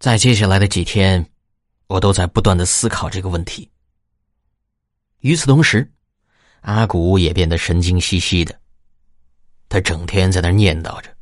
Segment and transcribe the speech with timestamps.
[0.00, 1.30] 在接下来的几天，
[1.86, 3.70] 我都在不断的思考这个问题。
[5.18, 5.92] 与此同时，
[6.62, 8.58] 阿古也变得神经兮兮的，
[9.68, 11.14] 他整天在那念叨着：“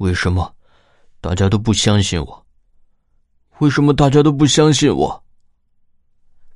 [0.00, 0.56] 为什么
[1.20, 2.46] 大家都不相信我？
[3.58, 5.22] 为什么大家都不相信我？”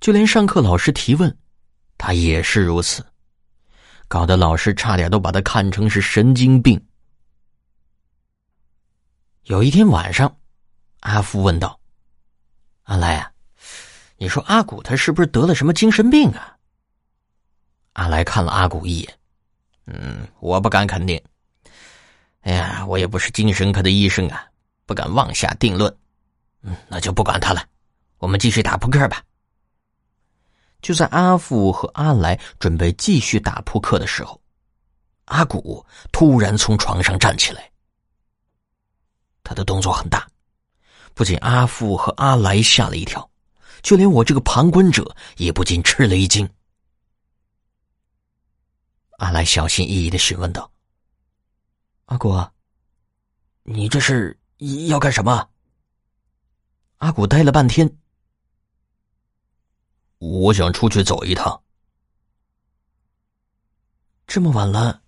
[0.01, 1.37] 就连上课老师提问，
[1.99, 3.05] 他也是如此，
[4.09, 6.83] 搞得老师差点都把他看成是神经病。
[9.43, 10.35] 有一天晚上，
[11.05, 11.79] 阿福问道
[12.85, 13.31] ：“阿来啊，
[14.17, 16.57] 你说阿古他是不是得了什么精神病啊？”
[17.93, 19.19] 阿来看了阿古一眼，
[19.85, 21.23] 嗯，我不敢肯定。
[22.41, 24.47] 哎呀，我也不是精神科的医生啊，
[24.87, 25.95] 不敢妄下定论。
[26.63, 27.63] 嗯，那就不管他了，
[28.17, 29.23] 我们继续打扑克吧。
[30.81, 34.41] 就在阿富和阿来准备继续打扑克的时候，
[35.27, 37.71] 阿古突然从床上站起来。
[39.43, 40.27] 他的动作很大，
[41.15, 43.31] 不仅阿富和阿来吓了一跳，
[43.83, 46.49] 就连我这个旁观者也不禁吃了一惊。
[49.19, 50.71] 阿来小心翼翼的询问道
[52.07, 52.45] ：“阿古，
[53.63, 54.37] 你这是
[54.89, 55.49] 要干什么？”
[56.99, 57.99] 阿古呆了半天。
[60.19, 61.63] 我想出去走一趟。
[64.27, 65.01] 这么晚了，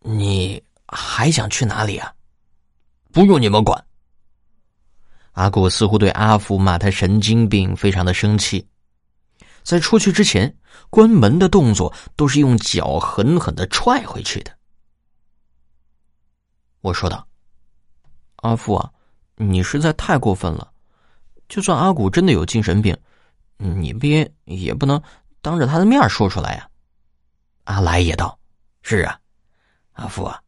[0.00, 2.14] 你还想去哪里啊？
[3.12, 3.86] 不用你们管。
[5.36, 8.66] 阿古似乎对阿福骂他神经病非常的生气，
[9.62, 10.56] 在出去之前，
[10.88, 14.50] 关门的动作都是用脚狠狠的踹回去的。
[16.80, 17.28] 我说道
[18.40, 18.90] ：“阿福啊，
[19.34, 20.72] 你实在太过分了！
[21.50, 22.96] 就算阿古真的有精神病。”
[23.58, 25.02] 你别也不能
[25.42, 26.66] 当着他的面说出来呀。
[27.64, 28.38] 阿来也道
[28.80, 29.20] ：“是啊，
[29.92, 30.40] 阿福啊，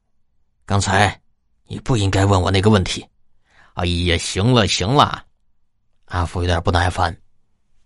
[0.64, 1.20] 刚才
[1.66, 3.06] 你不应该问我那个问题。”
[3.78, 5.24] 哎呀，行了行了，
[6.06, 7.16] 阿福有点不耐烦。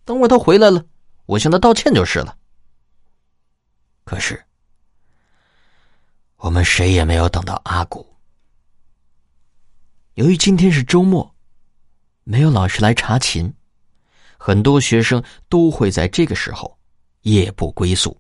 [0.07, 0.83] 等会他回来了，
[1.27, 2.35] 我向他道歉就是了。
[4.05, 4.43] 可是，
[6.37, 8.11] 我们谁也没有等到阿古。
[10.15, 11.35] 由于今天是周末，
[12.25, 13.53] 没有老师来查寝。
[14.39, 16.79] 很多学生都会在这个时候
[17.21, 18.19] 夜不归宿。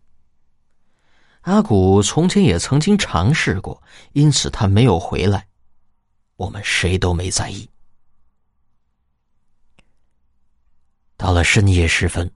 [1.41, 3.82] 阿古从前也曾经尝试过，
[4.12, 5.48] 因此他没有回来，
[6.36, 7.69] 我们谁都没在意。
[11.22, 12.28] 到了深夜时分，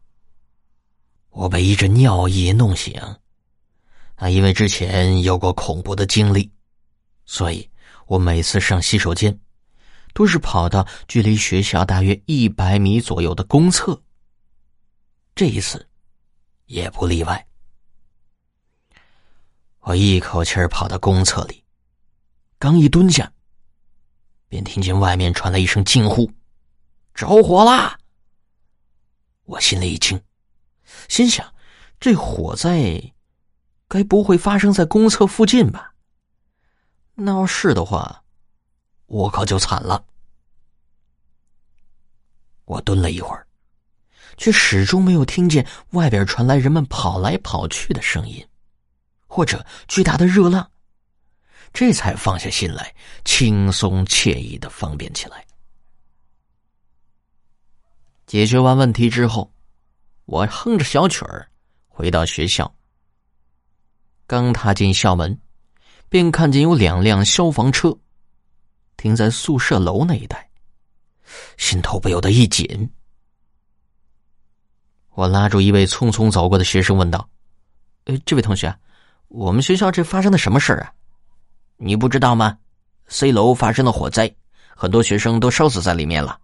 [1.30, 2.94] 我被一阵尿意弄醒。
[4.14, 6.48] 啊，因为之前有过恐怖的经历，
[7.24, 7.68] 所以
[8.06, 9.36] 我每次上洗手间。
[10.14, 14.00] 都是跑到距离学校大约一百米左右的公厕。
[15.34, 15.84] 这一次，
[16.66, 17.44] 也不例外。
[19.80, 21.64] 我一口气跑到公厕里，
[22.56, 23.30] 刚一蹲下，
[24.48, 26.30] 便听见外面传来一声惊呼
[27.12, 27.98] ：“着火啦！”
[29.46, 30.20] 我心里一惊，
[31.08, 31.54] 心想：
[31.98, 33.12] 这火灾
[33.88, 35.94] 该不会发生在公厕附近吧？
[37.14, 38.22] 那要是的话……
[39.06, 40.04] 我可就惨了！
[42.64, 43.46] 我蹲了一会儿，
[44.36, 48.44] 却始终没有听见外边传来人们跑来跑去的声音，
[49.28, 50.68] 或者巨大的热浪，
[51.72, 52.92] 这才放下心来，
[53.24, 55.45] 轻松惬意的方便起来。
[58.26, 59.52] 解决完问题之后，
[60.24, 61.48] 我哼着小曲儿
[61.86, 62.74] 回到学校。
[64.26, 65.40] 刚踏进校门，
[66.08, 67.96] 便看见有两辆消防车。
[68.96, 70.50] 停在宿舍楼那一带，
[71.58, 72.90] 心头不由得一紧。
[75.10, 77.28] 我拉住一位匆匆走过的学生问道
[78.04, 78.74] ：“呃，这位同学，
[79.28, 80.92] 我们学校这发生的什么事儿啊？
[81.76, 82.58] 你不知道吗
[83.06, 84.34] ？C 楼发生了火灾，
[84.74, 86.40] 很多学生都烧死在里面了。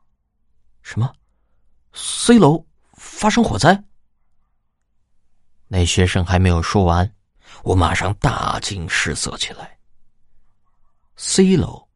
[0.82, 1.10] 什么
[1.92, 3.84] ？C 楼发生火灾？”
[5.68, 7.14] 那学生还没有说完，
[7.62, 9.78] 我马上大惊失色起来。
[11.16, 11.88] C 楼。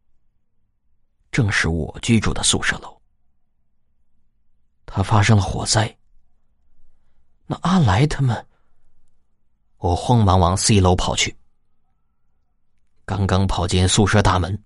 [1.33, 2.99] 正是我居住的宿舍楼，
[4.87, 5.99] 他发生了火灾。
[7.47, 8.47] 那阿来他们，
[9.77, 11.37] 我慌忙往 C 楼跑去。
[13.05, 14.65] 刚刚跑进宿舍大门，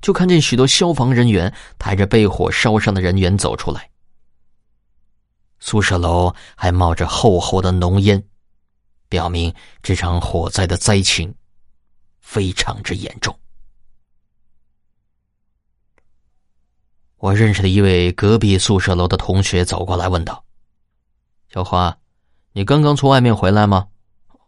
[0.00, 3.89] 就看见许多消防人员抬着被火烧伤的人员走出来。
[5.60, 8.26] 宿舍楼还冒着厚厚的浓烟，
[9.08, 11.34] 表明这场火灾的灾情
[12.18, 13.38] 非常之严重。
[17.16, 20.42] 我认识的一位隔壁宿舍楼的同学走过来问道
[21.52, 21.98] ：“小花，
[22.52, 23.88] 你刚刚从外面回来吗？”“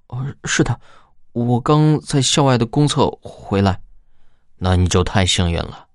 [0.08, 0.80] 呃，是的，
[1.32, 3.82] 我刚在校外的公厕回来。
[4.56, 5.88] ”“那你就太幸运了。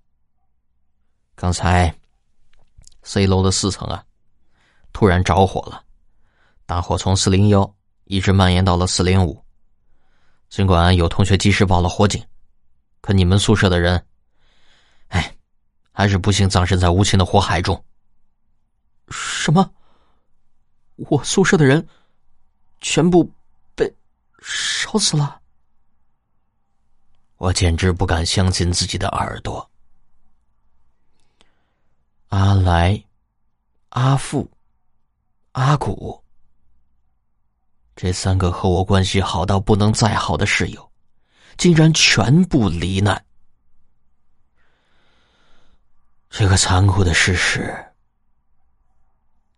[1.34, 1.96] 刚才
[3.02, 4.04] C 楼的四层啊，
[4.94, 5.84] 突然着火了，
[6.66, 7.75] 大火从四零幺
[8.06, 9.44] 一直蔓延到了四零五。
[10.50, 12.25] 尽管有同学及时报了火警，
[13.01, 14.06] 可你们宿舍的人，
[15.10, 15.36] 哎，
[15.92, 17.84] 还是不幸葬身在无情的火海中。
[19.10, 19.69] 什么？
[20.95, 21.88] 我宿舍的人
[22.81, 23.31] 全部
[23.75, 23.94] 被
[24.42, 25.40] 烧死了？
[27.38, 29.69] 我简直不敢相信自己的耳朵。
[32.30, 33.04] 阿来、
[33.90, 34.50] 阿富、
[35.57, 36.24] 阿古，
[37.95, 40.92] 这三个和我关系好到不能再好的室友，
[41.57, 43.25] 竟然全部罹难。
[46.30, 47.75] 这个残酷的事实，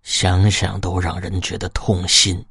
[0.02, 2.46] 想想都让人觉得痛心。